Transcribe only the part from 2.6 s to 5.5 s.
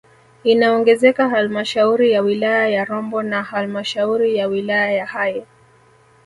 ya Rombo na halmashauri ya wilaya ya Hai